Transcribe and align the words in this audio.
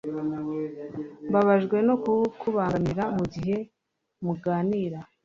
mbabajwe 1.29 1.77
no 1.87 1.95
kukubangamira 2.03 3.03
mugihe 3.17 3.57
muganira 4.23 4.99